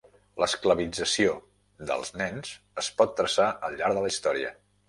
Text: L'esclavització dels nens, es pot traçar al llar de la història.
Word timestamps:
L'esclavització 0.43 1.35
dels 1.91 2.11
nens, 2.23 2.57
es 2.85 2.91
pot 3.03 3.15
traçar 3.21 3.51
al 3.69 3.81
llar 3.83 3.95
de 4.01 4.07
la 4.09 4.15
història. 4.17 4.53